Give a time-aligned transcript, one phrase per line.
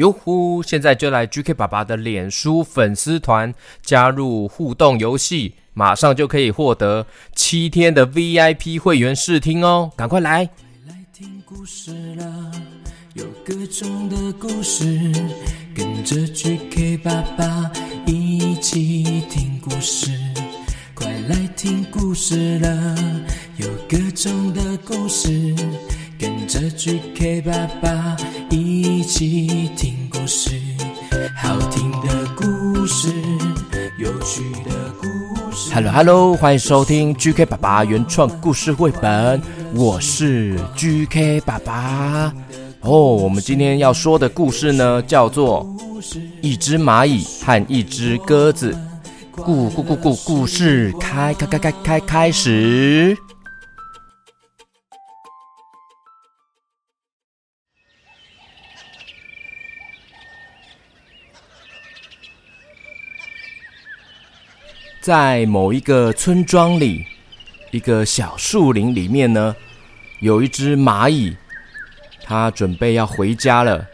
[0.00, 0.62] 哟呼！
[0.62, 3.52] 现在就来 GK 爸爸的脸书粉丝团
[3.82, 9.92] 加入互动游戏，马上就可以获得七天的 VIP 会员试听哦！
[9.94, 10.46] 赶快来！
[10.46, 10.54] 快
[10.88, 12.50] 来听故事了，
[13.12, 15.12] 有各种的故事，
[15.74, 17.70] 跟着 GK 爸爸
[18.06, 20.10] 一起听故事。
[20.94, 22.96] 快来听故事了，
[23.58, 25.54] 有各种的故事。
[26.18, 28.14] 跟着 GK 爸爸
[28.50, 28.69] 一
[29.02, 30.50] 起听故事，
[31.36, 33.08] 好听的故事，
[33.98, 34.70] 有趣的
[35.00, 35.06] 故
[35.52, 35.72] 事。
[35.72, 39.40] Hello Hello，欢迎收听 GK 爸爸原创故事绘本，
[39.74, 42.32] 我是 GK 爸爸。
[42.80, 45.66] 哦，我们今天要说的故事呢，叫做
[46.40, 48.72] 《一只蚂蚁和一只鸽子》。
[49.42, 53.16] 故故故故故事开开开开开开始。
[65.00, 67.06] 在某一个村庄里，
[67.70, 69.56] 一个小树林里面呢，
[70.18, 71.34] 有一只蚂蚁，
[72.22, 73.86] 它准备要回家了。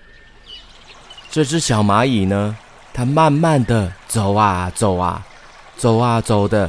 [1.31, 2.57] 这只小蚂蚁呢，
[2.93, 5.25] 它慢慢的走啊走啊，
[5.77, 6.69] 走啊走的，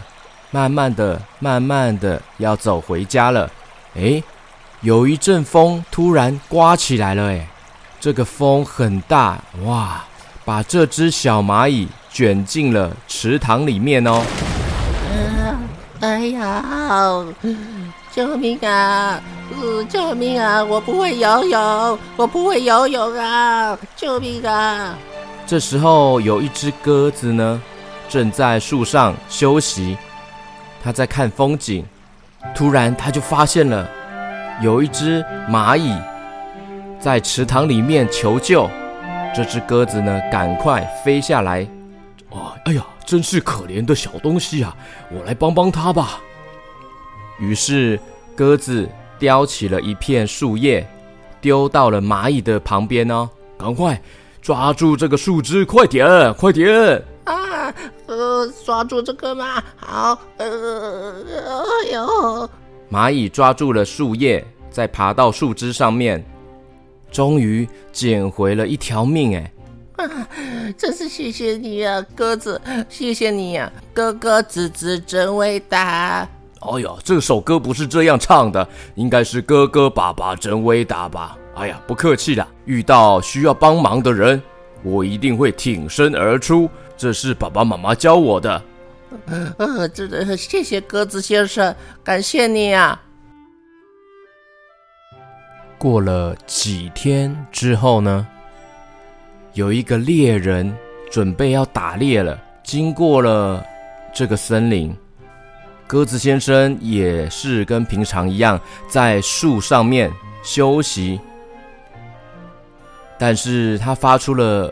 [0.51, 3.49] 慢慢的、慢慢的要走回家了。
[3.95, 4.21] 哎，
[4.81, 7.47] 有一阵风突然刮起来了，哎，
[7.99, 10.05] 这个风很大，哇，
[10.45, 11.87] 把这只小蚂蚁。
[12.17, 14.23] 卷进了池塘里面哦！
[15.11, 15.55] 呃，
[15.99, 16.65] 哎呀，
[18.11, 19.21] 救命啊！
[19.55, 20.63] 呃，救命啊！
[20.63, 23.77] 我不会游泳，我不会游泳啊！
[23.95, 24.95] 救命啊！
[25.45, 27.61] 这时候有一只鸽子呢，
[28.09, 29.95] 正在树上休息，
[30.83, 31.85] 它在看风景。
[32.55, 33.87] 突然，它就发现了
[34.59, 35.95] 有一只蚂蚁
[36.99, 38.67] 在池塘里面求救。
[39.35, 41.67] 这只鸽子呢，赶快飞下来。
[42.67, 44.75] 哎呀，真是可怜的小东西啊！
[45.09, 46.19] 我来帮帮他吧。
[47.39, 47.97] 于是
[48.35, 50.85] 鸽子叼起了一片树叶，
[51.39, 53.29] 丢到了蚂蚁的旁边哦。
[53.57, 53.99] 赶快
[54.41, 57.01] 抓住这个树枝，快点，快点！
[57.23, 57.73] 啊，
[58.05, 59.63] 呃，抓住这个嘛？
[59.77, 61.23] 好，呃，
[61.85, 62.49] 哎呦！
[62.91, 66.21] 蚂蚁抓住了树叶，再爬到树枝上面，
[67.09, 69.37] 终于捡回了一条命。
[69.37, 69.51] 哎。
[69.97, 70.27] 啊，
[70.77, 72.59] 真是谢谢你啊，鸽子！
[72.87, 76.27] 谢谢你呀，哥哥子子真伟大。
[76.59, 81.37] 哎呀，这首歌不是这样唱的，应该是哥哥爸爸真伟大吧？
[81.55, 84.41] 哎呀，不客气啦，遇到需要帮忙的人，
[84.83, 88.61] 我一定会挺身而出，这是爸爸妈妈教我的。
[89.57, 93.01] 呃，真的谢谢鸽子先生，感谢你啊。
[95.79, 98.27] 过了几天之后呢？
[99.57, 100.71] 有一个猎人
[101.09, 103.65] 准备要打猎了，经过了
[104.13, 104.95] 这个森林，
[105.87, 110.13] 鸽子先生也是跟平常一样在树上面
[110.43, 111.19] 休息，
[113.17, 114.71] 但是他发出了，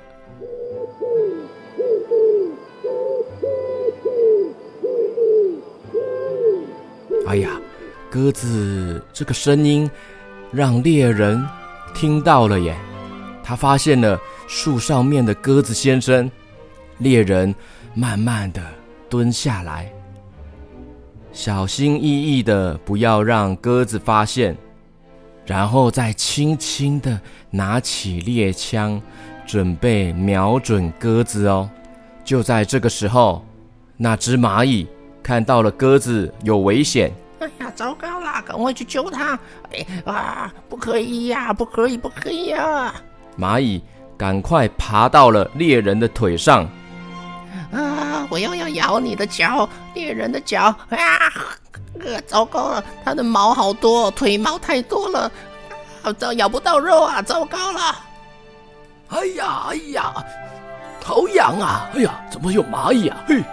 [7.25, 7.59] 哎呀，
[8.07, 9.89] 鸽子这个声音
[10.51, 11.43] 让猎人
[11.95, 12.77] 听到了耶，
[13.43, 14.15] 他发现了。
[14.55, 16.31] 树上面的鸽子先生，
[16.99, 17.53] 猎人
[17.93, 18.61] 慢慢的
[19.09, 19.91] 蹲下来，
[21.33, 24.55] 小心翼翼的不要让鸽子发现，
[25.45, 28.99] 然后再轻轻的拿起猎枪，
[29.45, 31.69] 准备瞄准鸽子哦。
[32.23, 33.43] 就在这个时候，
[33.97, 34.87] 那只蚂蚁
[35.21, 39.37] 看到了鸽子有危险，哎呀，糟糕啦，赶快去救它！
[39.73, 42.95] 哎啊，不可以呀，不可以，不可以呀！
[43.37, 43.81] 蚂蚁。
[44.17, 46.67] 赶快爬到了猎人的腿上，
[47.71, 48.25] 啊！
[48.29, 50.97] 我又要咬你的脚，猎人的脚啊！
[52.03, 55.31] 呃，糟糕了，它的毛好多，腿毛太多了，
[56.01, 57.21] 好糟，咬不到肉啊！
[57.21, 57.79] 糟糕了！
[59.09, 60.13] 哎呀，哎呀，
[61.03, 61.89] 好痒啊！
[61.93, 63.17] 哎呀，怎么有蚂蚁啊？
[63.27, 63.43] 嘿！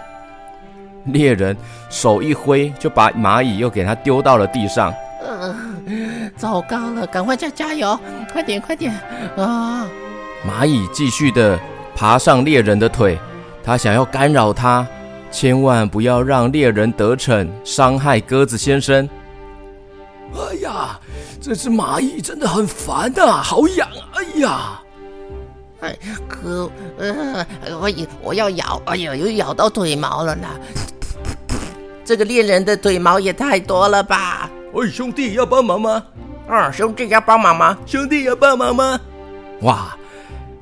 [1.05, 1.55] 猎人
[1.89, 4.93] 手一挥，就把蚂蚁又给它丢到了地上。
[5.21, 5.55] 呃，
[6.37, 7.99] 糟糕了，赶快加加油，
[8.31, 8.93] 快点，快点
[9.37, 9.85] 啊！
[10.45, 11.59] 蚂蚁继续的
[11.95, 13.17] 爬上猎人的腿，
[13.63, 14.85] 它想要干扰他，
[15.31, 19.07] 千万不要让猎人得逞，伤害鸽子先生。
[20.35, 20.99] 哎呀，
[21.39, 24.09] 这只蚂蚁真的很烦啊，好痒啊！
[24.15, 24.81] 哎呀，
[25.81, 25.97] 哎，
[26.27, 27.45] 可呃，
[27.79, 27.89] 我
[28.21, 30.47] 我要咬，哎呀，又咬到腿毛了呢。
[32.03, 34.49] 这个猎人的腿毛也太多了吧？
[34.73, 36.03] 哎，兄弟要帮忙吗？
[36.49, 37.77] 啊，兄弟要帮忙吗？
[37.85, 38.99] 兄弟要帮忙吗？
[39.61, 39.95] 哇！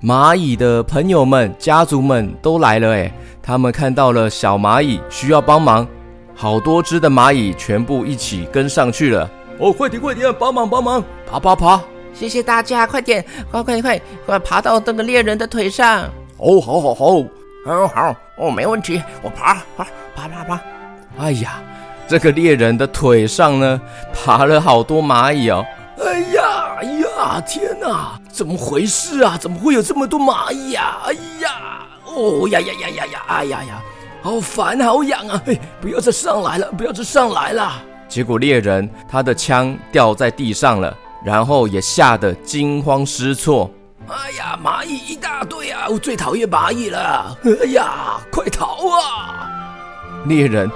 [0.03, 5.87] 蚂蚁的朋友们、家族们都来了，哎，他们看到了小蚂蚁需要帮忙，
[6.33, 9.29] 好多只的蚂蚁全部一起跟上去了。
[9.59, 11.79] 哦，快点快点，帮忙帮忙，爬爬爬！
[12.15, 16.09] 谢谢大家，快点，快快快快爬到这个猎人的腿上。
[16.37, 17.05] 哦，好好好，
[17.63, 20.59] 好好哦，没问题，我爬爬爬爬爬。
[21.19, 21.61] 哎呀，
[22.07, 23.79] 这个猎人的腿上呢，
[24.11, 25.63] 爬了好多蚂蚁哦。
[26.03, 26.40] 哎呀
[27.21, 29.37] 哎呀，天哪，怎么回事啊？
[29.39, 30.97] 怎么会有这么多蚂蚁呀？
[31.05, 33.81] 哎呀，哦呀呀呀呀呀，哎呀呀，
[34.23, 35.39] 好烦，好痒啊！
[35.45, 37.73] 哎，不要再上来了，不要再上来了。
[38.09, 43.69] 结果猎人他的枪掉在地上了，然后也吓得惊慌失措。
[44.07, 45.85] 哎呀，蚂蚁一大堆啊！
[45.89, 47.37] 我最讨厌蚂蚁了。
[47.43, 49.47] 哎呀，快逃啊！
[50.25, 50.69] 猎人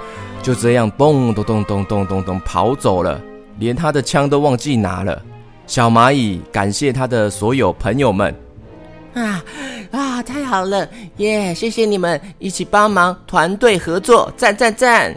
[0.44, 3.20] 就这样咚咚咚咚咚咚咚跑走了，
[3.58, 5.20] 连他的枪都忘记拿了。
[5.66, 8.34] 小蚂蚁感谢他的所有朋友们。
[9.14, 9.42] 啊
[9.90, 11.54] 啊，太好了耶！
[11.54, 15.16] 谢谢你们一起帮忙，团队合作，赞赞赞！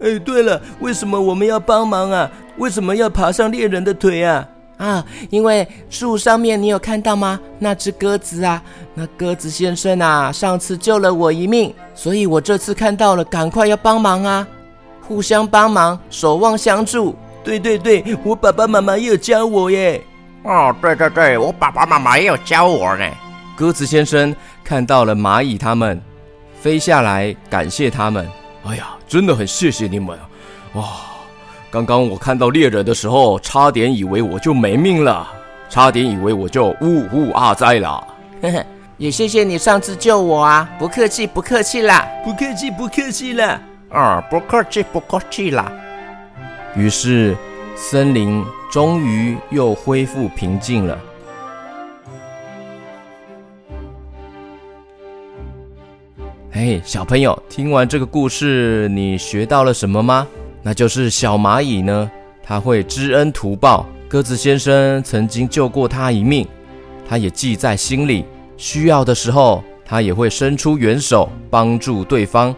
[0.00, 2.30] 哎，对了，为什么我们要帮忙啊？
[2.56, 4.46] 为什么要爬上猎人的腿啊？
[4.76, 7.38] 啊，因为树上面你有看到吗？
[7.58, 8.62] 那只鸽子啊，
[8.94, 14.46] 那鸽子先生啊，上次救了我一命，所以我这次看到了，赶快要帮忙啊！
[15.00, 17.14] 互相帮忙，守望相助。
[17.44, 20.02] 对对对，我爸爸妈妈也有教我耶。
[20.42, 23.04] 哦，对对对，我爸爸妈妈也有教我呢。
[23.56, 26.00] 鸽子先生看到了蚂蚁他们，
[26.60, 28.28] 飞下来感谢他们。
[28.64, 30.28] 哎呀，真的很谢谢你们啊！
[30.74, 30.84] 哇，
[31.70, 35.26] 刚刚我看到猎人的时候，差点以为我就没命了，
[35.70, 38.06] 差点以为我就呜呜啊哉了。
[38.42, 38.64] 呵呵，
[38.98, 40.68] 也谢谢你上次救我啊！
[40.78, 43.60] 不客气，不客气啦，不客气，不客气啦。
[43.90, 45.72] 啊，不客气，不客气啦。
[46.78, 47.36] 于是，
[47.74, 50.96] 森林终于又恢复平静了。
[56.52, 60.24] 嘿，小朋友，听完这个故事，你学到了什么吗？
[60.62, 62.08] 那就是小蚂蚁呢，
[62.44, 63.84] 它会知恩图报。
[64.08, 66.46] 鸽子先生曾经救过它一命，
[67.08, 68.24] 它也记在心里。
[68.56, 72.54] 需要的时候，它也会伸出援手帮助对方。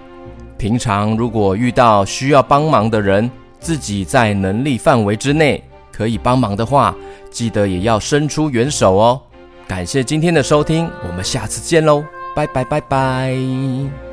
[0.58, 5.62] 平常如果遇到需要帮忙的人，自己在能力范围之内
[5.92, 6.94] 可以帮忙的话，
[7.30, 9.20] 记得也要伸出援手哦。
[9.68, 12.04] 感谢今天的收听，我们下次见喽。
[12.34, 14.09] 拜拜拜拜。